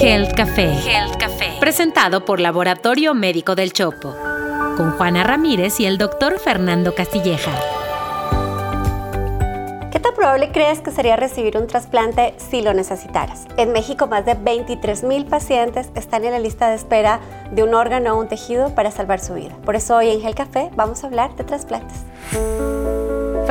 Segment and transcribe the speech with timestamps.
[0.00, 0.72] Health Café.
[0.72, 1.56] Health Café.
[1.60, 4.16] Presentado por Laboratorio Médico del Chopo.
[4.76, 7.52] Con Juana Ramírez y el doctor Fernando Castilleja.
[9.92, 13.46] ¿Qué tan probable crees que sería recibir un trasplante si lo necesitaras?
[13.58, 17.20] En México, más de 23 mil pacientes están en la lista de espera
[17.50, 19.54] de un órgano o un tejido para salvar su vida.
[19.66, 21.98] Por eso hoy en Gel Café vamos a hablar de trasplantes.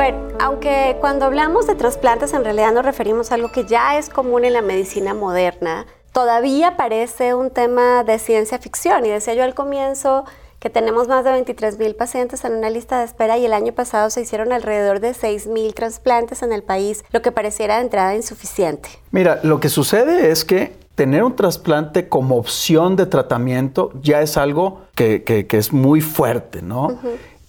[0.00, 4.08] Fer, aunque cuando hablamos de trasplantes en realidad nos referimos a algo que ya es
[4.08, 9.04] común en la medicina moderna, todavía parece un tema de ciencia ficción.
[9.04, 10.24] Y decía yo al comienzo
[10.58, 13.74] que tenemos más de 23 mil pacientes en una lista de espera y el año
[13.74, 17.82] pasado se hicieron alrededor de 6 mil trasplantes en el país, lo que pareciera de
[17.82, 18.88] entrada insuficiente.
[19.10, 24.38] Mira, lo que sucede es que tener un trasplante como opción de tratamiento ya es
[24.38, 26.98] algo que, es muy fuerte, ¿no?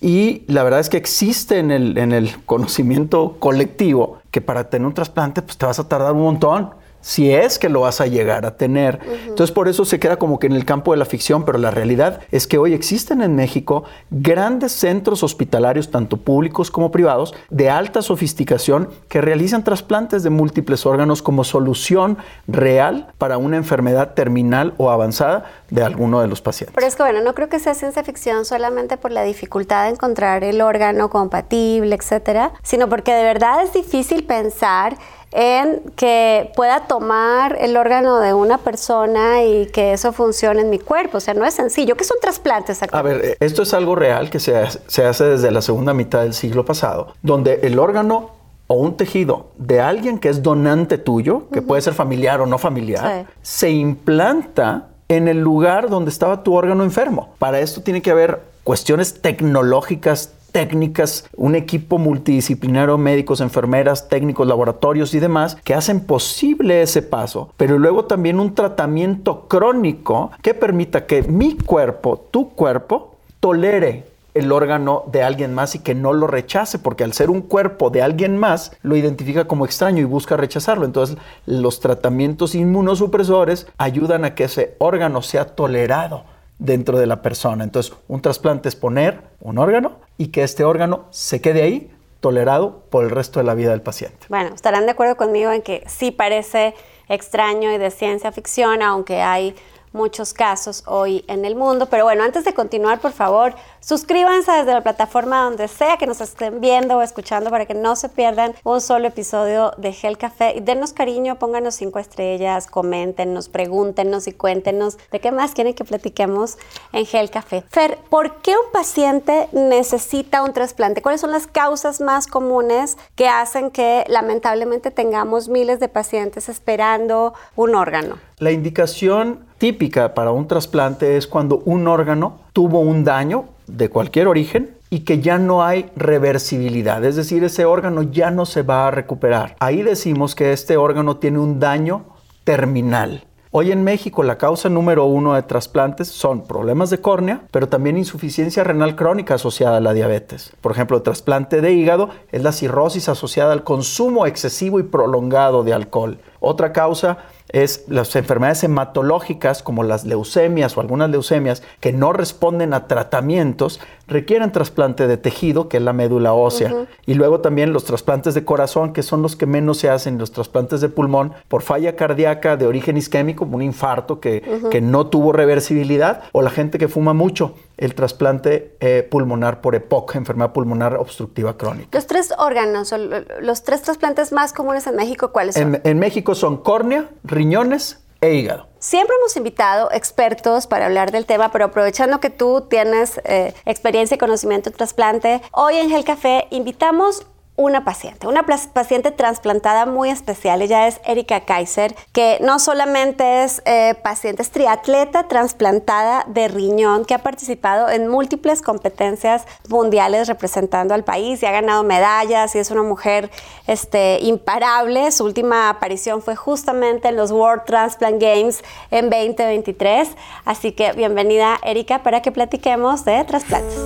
[0.02, 4.88] Y la verdad es que existe en el, en el conocimiento colectivo que para tener
[4.88, 8.08] un trasplante pues te vas a tardar un montón si es que lo vas a
[8.08, 9.00] llegar a tener.
[9.28, 11.72] Entonces por eso se queda como que en el campo de la ficción, pero la
[11.72, 17.70] realidad es que hoy existen en México grandes centros hospitalarios, tanto públicos como privados, de
[17.70, 22.18] alta sofisticación que realizan trasplantes de múltiples órganos como solución
[22.48, 26.74] real para una enfermedad terminal o avanzada de alguno de los pacientes.
[26.76, 29.92] Pero es que bueno, no creo que sea ciencia ficción solamente por la dificultad de
[29.92, 34.98] encontrar el órgano compatible, etcétera, sino porque de verdad es difícil pensar
[35.32, 40.80] en que pueda tomar el órgano de una persona y que eso funcione en mi
[40.80, 41.18] cuerpo.
[41.18, 41.96] O sea, no es sencillo.
[41.96, 45.62] ¿Qué son trasplantes A ver, eh, esto es algo real que se hace, desde la
[45.62, 48.32] segunda mitad del siglo pasado, donde el órgano
[48.68, 52.58] o un tejido de alguien que es donante tuyo, que puede ser familiar o no
[52.58, 57.34] familiar, se implanta en el lugar donde estaba tu órgano enfermo.
[57.38, 65.14] Para esto tiene que haber cuestiones tecnológicas técnicas, un equipo multidisciplinario, médicos, enfermeras, técnicos, laboratorios
[65.14, 71.06] y demás, que hacen posible ese paso, pero luego también un tratamiento crónico que permita
[71.06, 76.28] que mi cuerpo, tu cuerpo, tolere el órgano de alguien más y que no lo
[76.28, 80.38] rechace, porque al ser un cuerpo de alguien más, lo identifica como extraño y busca
[80.38, 80.86] rechazarlo.
[80.86, 86.24] Entonces, los tratamientos inmunosupresores ayudan a que ese órgano sea tolerado
[86.62, 87.64] dentro de la persona.
[87.64, 92.84] Entonces, un trasplante es poner un órgano y que este órgano se quede ahí tolerado
[92.92, 94.28] por el resto de la vida del paciente.
[94.30, 96.76] Bueno, estarán de acuerdo conmigo en que sí parece
[97.10, 99.56] extraño y de ciencia ficción, aunque hay
[99.94, 101.88] muchos casos hoy en el mundo.
[101.88, 106.22] Pero bueno, antes de continuar, por favor, suscríbanse desde la plataforma donde sea que nos
[106.22, 110.54] estén viendo o escuchando para que no se pierdan un solo episodio de Gel Café.
[110.56, 115.84] Y denos cariño, pónganos cinco estrellas, coméntenos, pregúntenos y cuéntenos de qué más quieren que
[115.84, 116.58] platiquemos
[116.94, 117.64] en Gel Café.
[117.70, 121.02] Fer, ¿por qué un paciente necesita un trasplante?
[121.02, 127.34] ¿Cuáles son las causas más comunes que hacen que lamentablemente tengamos miles de pacientes esperando
[127.56, 128.18] un órgano?
[128.38, 134.28] La indicación típica para un trasplante es cuando un órgano tuvo un daño de cualquier
[134.28, 138.88] origen y que ya no hay reversibilidad, es decir, ese órgano ya no se va
[138.88, 139.56] a recuperar.
[139.60, 142.06] Ahí decimos que este órgano tiene un daño
[142.44, 143.24] terminal.
[143.52, 147.98] Hoy en México la causa número uno de trasplantes son problemas de córnea, pero también
[147.98, 150.54] insuficiencia renal crónica asociada a la diabetes.
[150.62, 155.64] Por ejemplo, el trasplante de hígado es la cirrosis asociada al consumo excesivo y prolongado
[155.64, 156.18] de alcohol.
[156.40, 157.18] Otra causa
[157.52, 163.80] es las enfermedades hematológicas como las leucemias o algunas leucemias que no responden a tratamientos
[164.08, 166.86] requieren trasplante de tejido, que es la médula ósea.
[167.06, 170.32] Y luego también los trasplantes de corazón, que son los que menos se hacen, los
[170.32, 175.32] trasplantes de pulmón por falla cardíaca de origen isquémico, un infarto que, que no tuvo
[175.32, 180.98] reversibilidad, o la gente que fuma mucho, el trasplante eh, pulmonar por EPOC, enfermedad pulmonar
[180.98, 181.90] obstructiva crónica.
[181.98, 182.94] Los tres órganos,
[183.42, 185.76] los tres trasplantes más comunes en México, ¿cuáles son?
[185.76, 187.10] En, en México son córnea,
[187.42, 188.68] riñones e hígado.
[188.78, 194.16] Siempre hemos invitado expertos para hablar del tema, pero aprovechando que tú tienes eh, experiencia
[194.16, 197.26] y conocimiento en trasplante, hoy en Gel Café invitamos
[197.62, 200.62] una paciente, una paciente trasplantada muy especial.
[200.62, 207.06] Ella es Erika Kaiser, que no solamente es eh, paciente, es triatleta trasplantada de riñón,
[207.06, 212.60] que ha participado en múltiples competencias mundiales representando al país y ha ganado medallas y
[212.60, 213.30] es una mujer
[213.68, 215.12] este, imparable.
[215.12, 220.10] Su última aparición fue justamente en los World Transplant Games en 2023.
[220.46, 223.80] Así que bienvenida, Erika, para que platiquemos de trasplantes.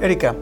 [0.00, 0.34] Erika,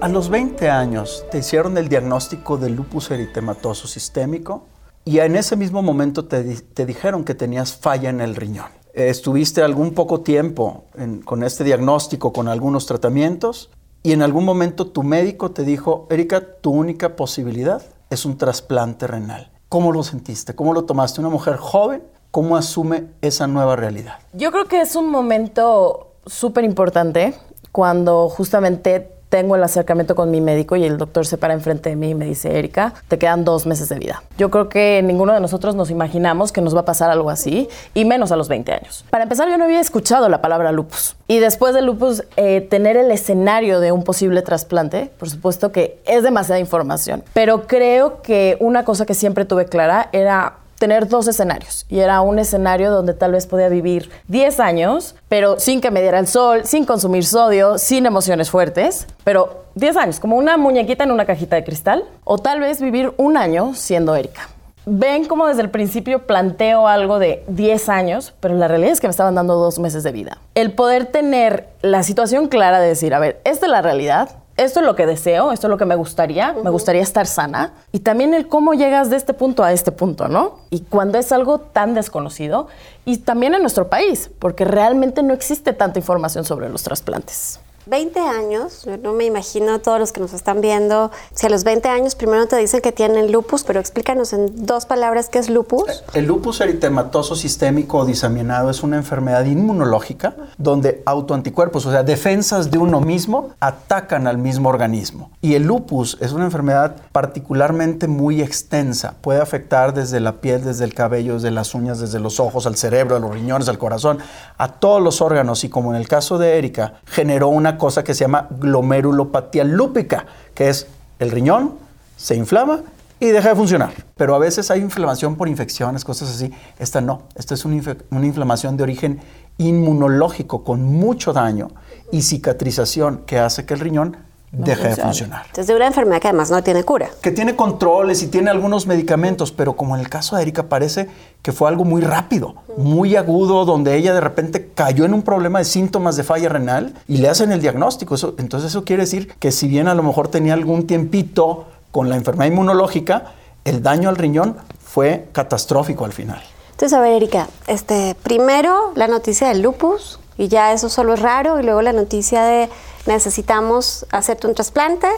[0.00, 4.64] a los 20 años te hicieron el diagnóstico de lupus eritematoso sistémico
[5.04, 6.42] y en ese mismo momento te,
[6.84, 8.68] dijeron que tenías falla en el riñón.
[8.92, 10.84] Estuviste algún poco tiempo
[11.24, 13.70] con este diagnóstico, con algunos tratamientos
[14.02, 19.06] y en algún momento tu médico te dijo, Erika, tu única posibilidad es un trasplante
[19.06, 19.50] renal.
[19.68, 20.54] ¿Cómo lo sentiste?
[20.54, 21.20] ¿Cómo lo tomaste?
[21.20, 24.18] Una mujer joven, ¿cómo asume esa nueva realidad?
[24.32, 27.34] Yo creo que es un momento súper importante
[27.72, 31.96] cuando justamente tengo el acercamiento con mi médico y el doctor se para enfrente de
[31.96, 34.22] mí y me dice, Erika, te quedan dos meses de vida.
[34.38, 37.68] Yo creo que ninguno de nosotros nos imaginamos que nos va a pasar algo así,
[37.94, 39.04] y menos a los 20 años.
[39.10, 41.16] Para empezar, yo no había escuchado la palabra lupus.
[41.26, 45.98] Y después de lupus, eh, tener el escenario de un posible trasplante, por supuesto que
[46.06, 47.24] es demasiada información.
[47.32, 51.86] Pero creo que una cosa que siempre tuve clara era tener dos escenarios.
[51.88, 56.02] Y era un escenario donde tal vez podía vivir 10 años, pero sin que me
[56.02, 61.04] diera el sol, sin consumir sodio, sin emociones fuertes, pero 10 años, como una muñequita
[61.04, 64.50] en una cajita de cristal, o tal vez vivir un año siendo Erika.
[64.84, 69.06] Ven como desde el principio planteo algo de 10 años, pero la realidad es que
[69.06, 70.36] me estaban dando dos meses de vida.
[70.54, 74.80] El poder tener la situación clara de decir, a ver, esta es la realidad, esto
[74.80, 77.72] es lo que deseo, esto es lo que me gustaría, me gustaría estar sana.
[77.92, 80.60] Y también el cómo llegas de este punto a este punto, ¿no?
[80.70, 82.68] Y cuando es algo tan desconocido,
[83.04, 87.60] y también en nuestro país, porque realmente no existe tanta información sobre los trasplantes.
[87.86, 91.86] 20 años, no me imagino todos los que nos están viendo, si a los 20
[91.88, 96.02] años primero te dicen que tienen lupus, pero explícanos en dos palabras qué es lupus.
[96.14, 102.70] El lupus eritematoso sistémico o diseminado es una enfermedad inmunológica donde autoanticuerpos, o sea, defensas
[102.70, 105.30] de uno mismo, atacan al mismo organismo.
[105.42, 110.84] Y el lupus es una enfermedad particularmente muy extensa, puede afectar desde la piel, desde
[110.84, 114.18] el cabello, desde las uñas, desde los ojos, al cerebro, a los riñones, al corazón,
[114.56, 118.14] a todos los órganos y como en el caso de Erika, generó una cosa que
[118.14, 120.86] se llama glomerulopatía lúpica, que es
[121.18, 121.74] el riñón
[122.16, 122.82] se inflama
[123.20, 123.92] y deja de funcionar.
[124.16, 126.52] Pero a veces hay inflamación por infecciones, cosas así.
[126.78, 127.22] Esta no.
[127.34, 129.20] Esta es una, una inflamación de origen
[129.58, 131.70] inmunológico con mucho daño
[132.10, 134.16] y cicatrización que hace que el riñón
[134.56, 135.42] deje de funcionar.
[135.46, 137.08] Entonces, de una enfermedad que además no tiene cura.
[137.20, 141.08] Que tiene controles y tiene algunos medicamentos, pero como en el caso de Erika parece
[141.42, 145.58] que fue algo muy rápido, muy agudo, donde ella de repente cayó en un problema
[145.58, 148.14] de síntomas de falla renal y le hacen el diagnóstico.
[148.38, 152.16] entonces eso quiere decir que si bien a lo mejor tenía algún tiempito con la
[152.16, 153.34] enfermedad inmunológica,
[153.64, 156.42] el daño al riñón fue catastrófico al final.
[156.70, 161.20] Entonces, a ver, Erika, este, primero la noticia del lupus, y ya eso solo es
[161.20, 162.68] raro, y luego la noticia de
[163.06, 165.08] necesitamos hacerte un trasplante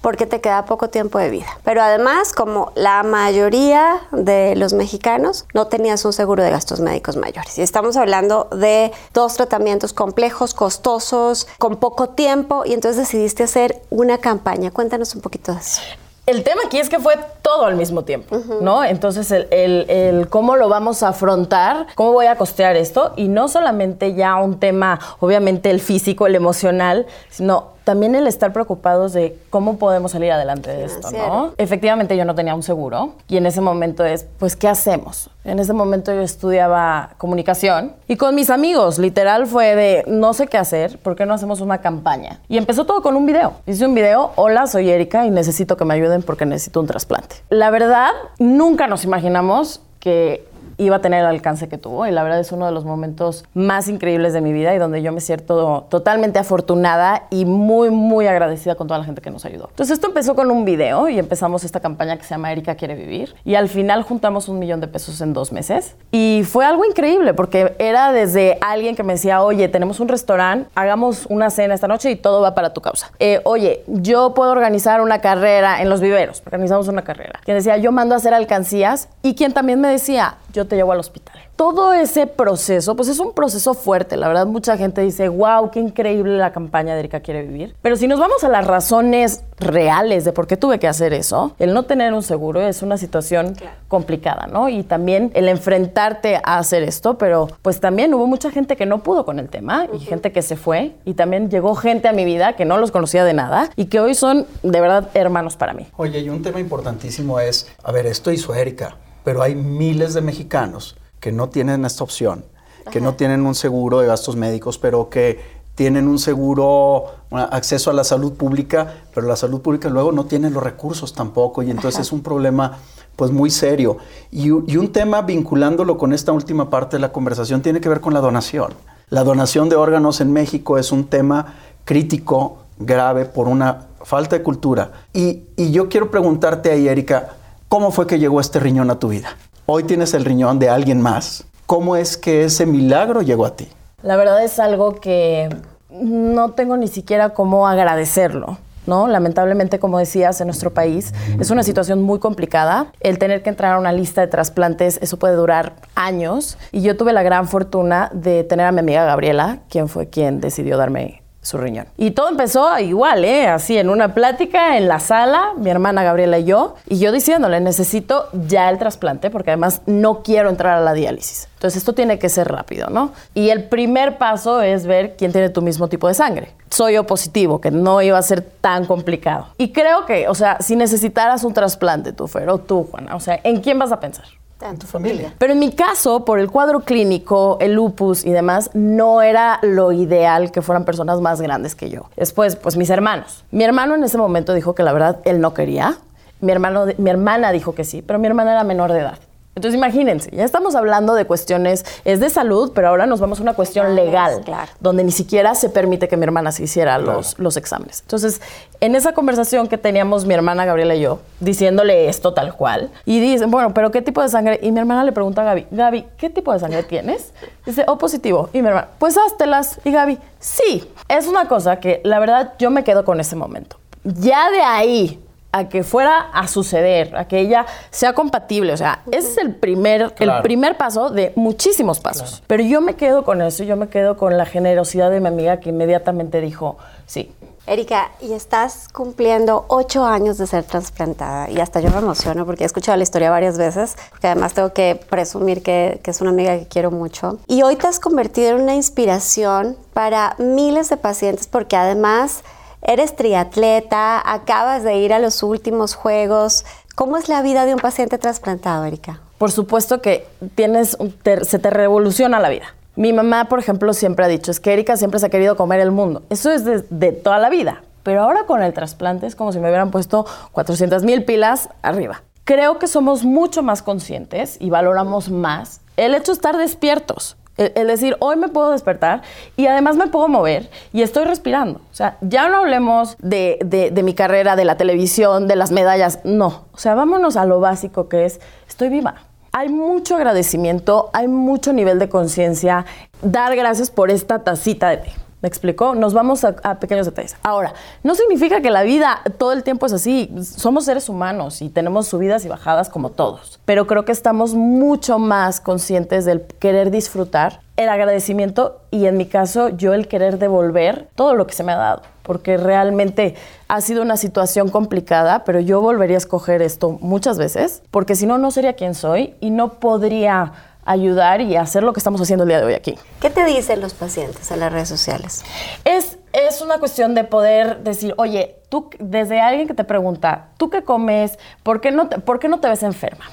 [0.00, 1.48] porque te queda poco tiempo de vida.
[1.64, 7.16] Pero además, como la mayoría de los mexicanos, no tenías un seguro de gastos médicos
[7.16, 7.58] mayores.
[7.58, 13.82] Y estamos hablando de dos tratamientos complejos, costosos, con poco tiempo, y entonces decidiste hacer
[13.90, 14.70] una campaña.
[14.70, 15.80] Cuéntanos un poquito de eso.
[16.26, 18.82] El tema aquí es que fue todo al mismo tiempo, ¿no?
[18.82, 23.46] Entonces, el, el, cómo lo vamos a afrontar, cómo voy a costear esto, y no
[23.46, 29.38] solamente ya un tema, obviamente, el físico, el emocional, sino también el estar preocupados de
[29.48, 31.52] cómo podemos salir adelante de esto, ¿no?
[31.56, 35.30] Efectivamente yo no tenía un seguro y en ese momento es, pues, ¿qué hacemos?
[35.44, 40.48] En ese momento yo estudiaba comunicación y con mis amigos, literal fue de, no sé
[40.48, 42.40] qué hacer, ¿por qué no hacemos una campaña?
[42.48, 43.52] Y empezó todo con un video.
[43.66, 47.36] Hice un video, hola, soy Erika y necesito que me ayuden porque necesito un trasplante.
[47.50, 48.10] La verdad,
[48.40, 50.44] nunca nos imaginamos que
[50.78, 52.06] iba a tener el alcance que tuvo.
[52.06, 55.02] Y la verdad es uno de los momentos más increíbles de mi vida y donde
[55.02, 59.44] yo me siento totalmente afortunada y muy, muy agradecida con toda la gente que nos
[59.44, 59.68] ayudó.
[59.70, 62.94] Entonces esto empezó con un video y empezamos esta campaña que se llama Erika quiere
[62.94, 63.34] vivir.
[63.44, 65.96] Y al final juntamos un millón de pesos en dos meses.
[66.12, 70.68] Y fue algo increíble porque era desde alguien que me decía, oye, tenemos un restaurante,
[70.74, 73.10] hagamos una cena esta noche y todo va para tu causa.
[73.18, 77.40] Eh, oye, yo puedo organizar una carrera en los viveros, organizamos una carrera.
[77.44, 80.92] Quien decía, yo mando a hacer alcancías y quien también me decía, yo te llevo
[80.92, 81.36] al hospital.
[81.56, 84.16] Todo ese proceso, pues es un proceso fuerte.
[84.16, 87.74] La verdad, mucha gente dice, wow, qué increíble la campaña de Erika quiere vivir.
[87.80, 91.54] Pero si nos vamos a las razones reales de por qué tuve que hacer eso,
[91.58, 93.56] el no tener un seguro es una situación
[93.88, 94.68] complicada, ¿no?
[94.68, 99.02] Y también el enfrentarte a hacer esto, pero pues también hubo mucha gente que no
[99.02, 102.24] pudo con el tema y gente que se fue y también llegó gente a mi
[102.24, 105.72] vida que no los conocía de nada y que hoy son de verdad hermanos para
[105.72, 105.86] mí.
[105.96, 108.96] Oye, y un tema importantísimo es, a ver, esto hizo Erika
[109.26, 112.44] pero hay miles de mexicanos que no tienen esta opción,
[112.92, 115.40] que no tienen un seguro de gastos médicos, pero que
[115.74, 120.48] tienen un seguro, acceso a la salud pública, pero la salud pública luego no tiene
[120.48, 122.78] los recursos tampoco y entonces es un problema
[123.16, 123.96] pues muy serio.
[124.30, 128.00] Y, y, un tema vinculándolo con esta última parte de la conversación tiene que ver
[128.00, 128.74] con la donación.
[129.08, 134.44] La donación de órganos en México es un tema crítico, grave, por una falta de
[134.44, 134.92] cultura.
[135.12, 139.08] Y, y yo quiero preguntarte ahí, Erika, ¿Cómo fue que llegó este riñón a tu
[139.08, 139.36] vida?
[139.66, 141.46] Hoy tienes el riñón de alguien más.
[141.66, 143.66] ¿Cómo es que ese milagro llegó a ti?
[144.04, 145.48] La verdad es algo que
[145.90, 149.08] no tengo ni siquiera cómo agradecerlo, ¿no?
[149.08, 152.92] Lamentablemente, como decías, en nuestro país es una situación muy complicada.
[153.00, 156.58] El tener que entrar a una lista de trasplantes, eso puede durar años.
[156.70, 160.40] Y yo tuve la gran fortuna de tener a mi amiga Gabriela, quien fue quien
[160.40, 161.86] decidió darme su riñón.
[161.96, 163.46] Y todo empezó igual, ¿eh?
[163.46, 167.60] Así, en una plática en la sala, mi hermana Gabriela y yo, y yo diciéndole,
[167.60, 171.48] necesito ya el trasplante porque además no quiero entrar a la diálisis.
[171.54, 173.12] Entonces esto tiene que ser rápido, ¿no?
[173.32, 176.50] Y el primer paso es ver quién tiene tu mismo tipo de sangre.
[176.68, 179.46] Soy O positivo, que no iba a ser tan complicado.
[179.56, 183.20] Y creo que, o sea, si necesitaras un trasplante, tú, Fer, o tú, Juana, o
[183.20, 184.26] sea, ¿en quién vas a pensar?
[184.60, 185.34] En tu familia.
[185.38, 189.92] Pero en mi caso, por el cuadro clínico, el lupus y demás, no era lo
[189.92, 192.08] ideal que fueran personas más grandes que yo.
[192.16, 193.44] Después, pues mis hermanos.
[193.50, 195.98] Mi hermano en ese momento dijo que la verdad él no quería.
[196.40, 199.18] Mi, hermano, mi hermana dijo que sí, pero mi hermana era menor de edad.
[199.56, 203.42] Entonces imagínense, ya estamos hablando de cuestiones, es de salud, pero ahora nos vamos a
[203.42, 204.44] una cuestión legal,
[204.80, 208.02] donde ni siquiera se permite que mi hermana se hiciera los, los exámenes.
[208.02, 208.42] Entonces,
[208.80, 213.18] en esa conversación que teníamos mi hermana Gabriela y yo, diciéndole esto tal cual, y
[213.18, 214.60] dicen, bueno, pero ¿qué tipo de sangre?
[214.62, 217.32] Y mi hermana le pregunta a Gaby, Gaby, ¿qué tipo de sangre tienes?
[217.64, 218.50] Dice, O positivo.
[218.52, 219.80] Y mi hermana, pues háztelas.
[219.84, 223.78] Y Gaby, sí, es una cosa que la verdad yo me quedo con ese momento.
[224.04, 228.72] Ya de ahí a que fuera a suceder, a que ella sea compatible.
[228.72, 232.42] O sea, ese es el primer, el primer paso de muchísimos pasos.
[232.46, 235.60] Pero yo me quedo con eso, yo me quedo con la generosidad de mi amiga
[235.60, 236.76] que inmediatamente dijo,
[237.06, 237.32] sí.
[237.66, 242.62] Erika, y estás cumpliendo ocho años de ser trasplantada y hasta yo me emociono porque
[242.62, 246.30] he escuchado la historia varias veces, porque además tengo que presumir que, que es una
[246.30, 247.40] amiga que quiero mucho.
[247.48, 252.44] Y hoy te has convertido en una inspiración para miles de pacientes porque además
[252.82, 256.64] Eres triatleta, acabas de ir a los últimos juegos.
[256.94, 259.20] ¿Cómo es la vida de un paciente trasplantado, Erika?
[259.38, 260.96] Por supuesto que tienes,
[261.42, 262.74] se te revoluciona la vida.
[262.96, 265.80] Mi mamá, por ejemplo, siempre ha dicho, es que Erika siempre se ha querido comer
[265.80, 266.22] el mundo.
[266.30, 267.82] Eso es de, toda la vida.
[268.02, 272.22] Pero ahora con el trasplante es como si me hubieran puesto 400 mil pilas arriba.
[272.44, 277.36] Creo que somos mucho más conscientes y valoramos más el hecho de estar despiertos.
[277.56, 279.22] Es decir, hoy me puedo despertar
[279.56, 281.80] y además me puedo mover y estoy respirando.
[281.90, 286.20] O sea, ya no hablemos de, de, mi carrera, de la televisión, de las medallas.
[286.24, 286.66] No.
[286.72, 289.14] O sea, vámonos a lo básico que es, estoy viva.
[289.52, 292.84] Hay mucho agradecimiento, hay mucho nivel de conciencia.
[293.22, 295.25] Dar gracias por esta tacita de té.
[295.42, 295.94] ¿Me explicó?
[295.94, 297.36] Nos vamos a, pequeños detalles.
[297.42, 300.32] Ahora, no significa que la vida todo el tiempo es así.
[300.42, 303.60] Somos seres humanos y tenemos subidas y bajadas como todos.
[303.66, 309.26] Pero creo que estamos mucho más conscientes del querer disfrutar, el agradecimiento y en mi
[309.26, 312.02] caso yo el querer devolver todo lo que se me ha dado.
[312.22, 313.34] Porque realmente
[313.68, 318.26] ha sido una situación complicada, pero yo volvería a escoger esto muchas veces, porque si
[318.26, 320.52] no, no sería quien soy y no podría
[320.86, 322.96] ayudar y hacer lo que estamos haciendo el día de hoy aquí.
[323.20, 325.44] ¿Qué te dicen los pacientes en las redes sociales?
[325.84, 330.70] Es, es una cuestión de poder decir, oye, tú, desde alguien que te pregunta, ¿tú
[330.70, 331.38] qué comes?
[331.62, 333.24] ¿Por qué no te, ¿por qué no te ves enferma?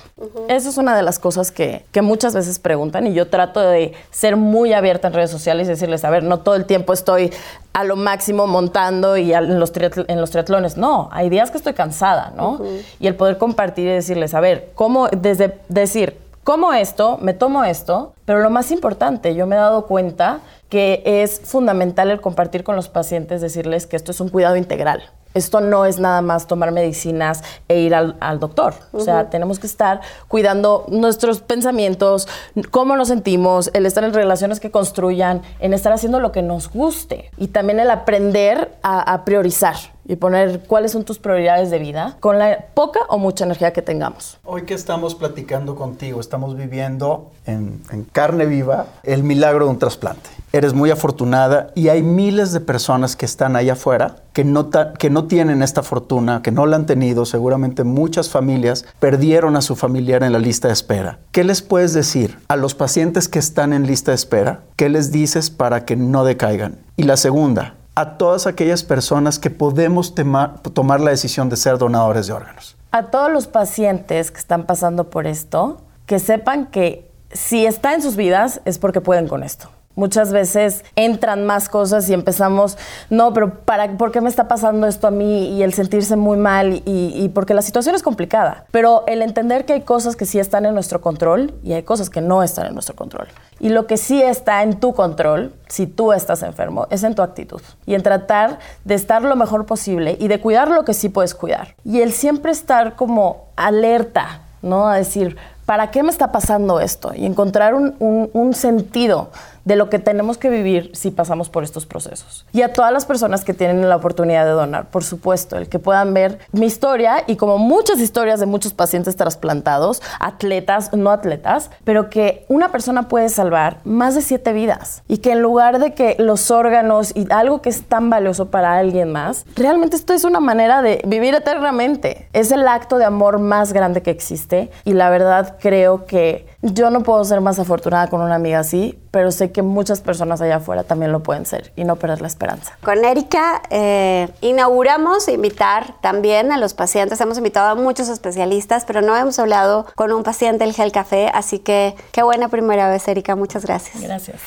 [0.47, 3.93] Eso es una de las cosas que, que, muchas veces preguntan y yo trato de
[4.11, 7.31] ser muy abierta en redes sociales y decirles, a ver, no todo el tiempo estoy
[7.73, 10.77] a lo máximo montando y en los, en los triatlones.
[10.77, 12.59] No, hay días que estoy cansada, ¿no?
[12.99, 17.63] Y el poder compartir y decirles, a ver, ¿cómo desde decir, como esto, me tomo
[17.63, 22.63] esto, pero lo más importante, yo me he dado cuenta que es fundamental el compartir
[22.63, 25.03] con los pacientes, decirles que esto es un cuidado integral.
[25.33, 28.75] Esto no es nada más tomar medicinas e ir al, doctor.
[28.91, 32.27] O sea, tenemos que estar cuidando nuestros pensamientos,
[32.69, 36.69] cómo nos sentimos, el estar en relaciones que construyan, en estar haciendo lo que nos
[36.69, 42.17] guste y también el aprender a priorizar y poner cuáles son tus prioridades de vida
[42.19, 44.37] con la poca o mucha energía que tengamos.
[44.43, 47.81] Hoy que estamos platicando contigo, estamos viviendo en,
[48.11, 50.29] carne viva el milagro de un trasplante.
[50.51, 55.09] Eres muy afortunada y hay miles de personas que están allá afuera que no, que
[55.09, 57.25] no tienen esta fortuna, que no la han tenido.
[57.25, 61.19] Seguramente muchas familias perdieron a su familiar en la lista de espera.
[61.31, 64.61] ¿Qué les puedes decir a los pacientes que están en lista de espera?
[64.75, 66.77] ¿Qué les dices para que no decaigan?
[66.97, 72.27] Y la segunda, a todas aquellas personas que podemos tomar la decisión de ser donadores
[72.27, 72.75] de órganos?
[72.91, 78.01] A todos los pacientes que están pasando por esto, que sepan que si está en
[78.01, 79.69] sus vidas es porque pueden con esto.
[79.95, 82.77] Muchas veces entran más cosas y empezamos,
[83.11, 85.49] no, pero para, ¿por qué me está pasando esto a mí?
[85.55, 88.65] Y el sentirse muy mal y, porque la situación es complicada.
[88.71, 92.09] Pero el entender que hay cosas que sí están en nuestro control y hay cosas
[92.09, 93.27] que no están en nuestro control.
[93.59, 97.21] Y lo que sí está en tu control, si tú estás enfermo, es en tu
[97.21, 97.61] actitud.
[97.85, 101.35] Y en tratar de estar lo mejor posible y de cuidar lo que sí puedes
[101.35, 101.75] cuidar.
[101.85, 104.87] Y el siempre estar como alerta, ¿no?
[104.87, 107.13] A decir, ¿para qué me está pasando esto?
[107.15, 109.29] Y encontrar un, un, un sentido
[109.65, 112.45] de lo que tenemos que vivir si pasamos por estos procesos.
[112.51, 115.79] Y a todas las personas que tienen la oportunidad de donar, por supuesto, el que
[115.79, 121.69] puedan ver mi historia y como muchas historias de muchos pacientes trasplantados, atletas, no atletas,
[121.83, 125.93] pero que una persona puede salvar más de siete vidas y que en lugar de
[125.93, 130.23] que los órganos y algo que es tan valioso para alguien más, realmente esto es
[130.23, 132.27] una manera de vivir eternamente.
[132.33, 136.89] Es el acto de amor más grande que existe y la verdad creo que yo
[136.89, 140.57] no puedo ser más afortunada con una amiga así, pero sé que muchas personas allá
[140.57, 142.77] afuera también lo pueden ser y no perder la esperanza.
[142.81, 147.19] Con Erika eh, inauguramos invitar también a los pacientes.
[147.19, 151.29] Hemos invitado a muchos especialistas, pero no hemos hablado con un paciente del Gel Café,
[151.33, 153.35] así que qué buena primera vez, Erika.
[153.35, 154.01] Muchas gracias.
[154.01, 154.41] Gracias.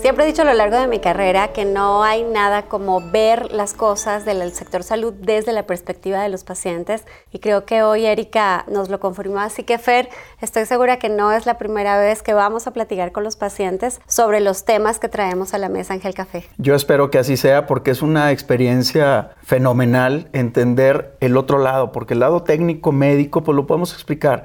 [0.00, 3.52] Siempre he dicho a lo largo de mi carrera que no hay nada como ver
[3.52, 8.06] las cosas del sector salud desde la perspectiva de los pacientes y creo que hoy
[8.06, 9.40] Erika nos lo confirmó.
[9.40, 10.08] Así que Fer,
[10.40, 14.00] estoy segura que no es la primera vez que vamos a platicar con los pacientes
[14.06, 16.46] sobre los temas que traemos a la mesa Ángel Café.
[16.56, 22.14] Yo espero que así sea porque es una experiencia fenomenal entender el otro lado, porque
[22.14, 24.44] el lado técnico médico pues lo podemos explicar,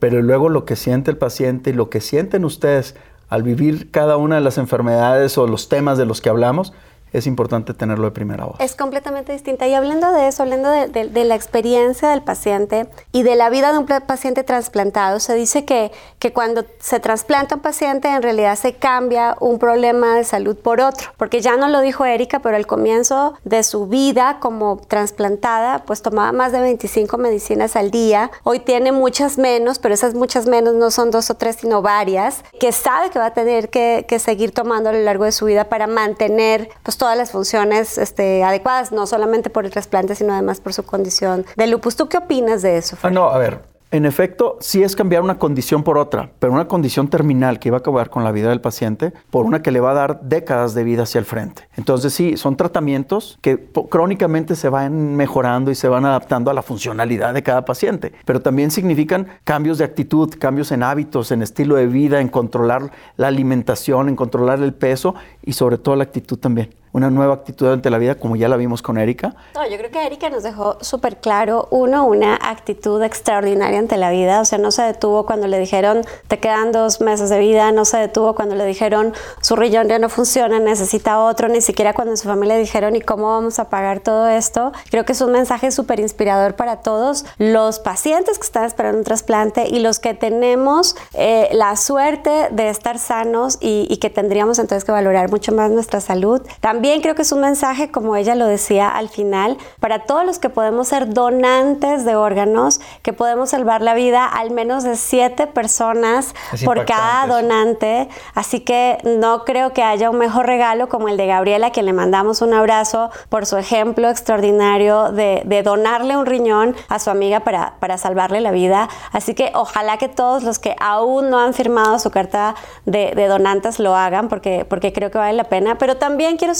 [0.00, 2.96] pero luego lo que siente el paciente y lo que sienten ustedes
[3.28, 6.72] al vivir cada una de las enfermedades o los temas de los que hablamos,
[7.12, 8.56] es importante tenerlo de primera voz.
[8.60, 9.66] Es completamente distinta.
[9.66, 13.78] Y hablando de eso, hablando de, la experiencia del paciente y de la vida de
[13.78, 18.74] un paciente trasplantado, se dice que, que cuando se trasplanta un paciente, en realidad se
[18.74, 21.10] cambia un problema de salud por otro.
[21.16, 26.02] Porque ya no lo dijo Erika, pero al comienzo de su vida como trasplantada, pues
[26.02, 28.30] tomaba más de 25 medicinas al día.
[28.42, 32.42] Hoy tiene muchas menos, pero esas muchas menos no son dos o tres, sino varias,
[32.60, 35.46] que sabe que va a tener que, que seguir tomando a lo largo de su
[35.46, 40.32] vida para mantener pues, todas las funciones este, adecuadas, no solamente por el trasplante, sino
[40.32, 41.96] además por su condición de lupus.
[41.96, 42.96] ¿Tú qué opinas de eso?
[43.02, 43.60] Ah, no, a ver,
[43.92, 47.76] en efecto, sí es cambiar una condición por otra, pero una condición terminal que iba
[47.76, 50.74] a acabar con la vida del paciente por una que le va a dar décadas
[50.74, 51.68] de vida hacia el frente.
[51.76, 56.62] Entonces sí, son tratamientos que crónicamente se van mejorando y se van adaptando a la
[56.62, 61.76] funcionalidad de cada paciente, pero también significan cambios de actitud, cambios en hábitos, en estilo
[61.76, 66.38] de vida, en controlar la alimentación, en controlar el peso y sobre todo la actitud
[66.38, 69.34] también una nueva actitud ante la vida, como ya la vimos con Erika.
[69.54, 74.10] No, yo creo que Erika nos dejó súper claro, uno, una actitud extraordinaria ante la
[74.10, 77.70] vida, o sea, no se detuvo cuando le dijeron, te quedan dos meses de vida,
[77.70, 81.92] no se detuvo cuando le dijeron, su riñón ya no funciona, necesita otro, ni siquiera
[81.92, 84.72] cuando su familia dijeron, ¿y cómo vamos a pagar todo esto?
[84.90, 89.04] Creo que es un mensaje súper inspirador para todos los pacientes que están esperando un
[89.04, 94.58] trasplante y los que tenemos eh, la suerte de estar sanos y, y que tendríamos
[94.58, 96.40] entonces que valorar mucho más nuestra salud.
[96.60, 100.24] También también creo que es un mensaje, como ella lo decía al final, para todos
[100.24, 104.94] los que podemos ser donantes de órganos, que podemos salvar la vida al menos de
[104.94, 106.32] siete personas
[106.64, 108.08] por cada donante.
[108.36, 111.92] Así que no creo que haya un mejor regalo como el de Gabriela, que le
[111.92, 117.80] mandamos un abrazo por su ejemplo extraordinario de, donarle un riñón a su amiga para,
[117.80, 118.88] para salvarle la vida.
[119.10, 123.26] Así que ojalá que todos los que aún no han firmado su carta de, de
[123.26, 125.78] donantes lo hagan, porque, porque creo que vale la pena.
[125.78, 126.54] Pero también quiero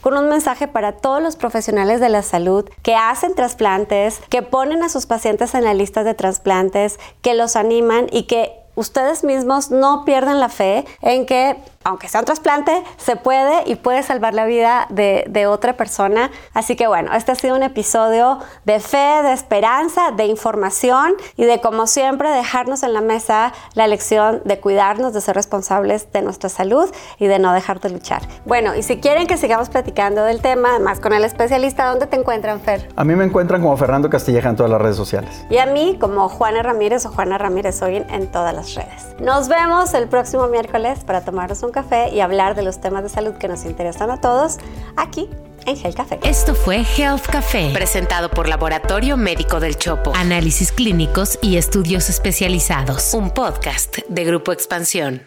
[0.00, 4.82] con un mensaje para todos los profesionales de la salud que hacen trasplantes, que ponen
[4.82, 9.70] a sus pacientes en la lista de trasplantes, que los animan y que ustedes mismos
[9.70, 11.56] no pierdan la fe en que
[11.86, 16.32] aunque sea un trasplante, se puede y puede salvar la vida de, otra persona.
[16.52, 21.44] Así que bueno, este ha sido un episodio de fe, de esperanza, de información y
[21.44, 26.22] de como siempre dejarnos en la mesa la lección de cuidarnos, de ser responsables de
[26.22, 28.22] nuestra salud y de no dejar de luchar.
[28.44, 32.16] Bueno, y si quieren que sigamos platicando del tema, más con el especialista, ¿dónde te
[32.16, 32.88] encuentran, Fer?
[32.96, 35.46] A mí me encuentran como Fernando Castilleja en todas las redes sociales.
[35.48, 39.14] Y a mí como Juana Ramírez o Juana Ramírez Hoy en todas las redes.
[39.20, 43.10] Nos vemos el próximo miércoles para tomarnos un café y hablar de los temas de
[43.10, 44.56] salud que nos interesan a todos
[44.96, 45.28] aquí
[45.66, 46.18] en Health Café.
[46.22, 50.12] Esto fue Health Café, presentado por Laboratorio Médico del Chopo.
[50.16, 53.12] Análisis clínicos y estudios especializados.
[53.12, 55.26] Un podcast de Grupo Expansión.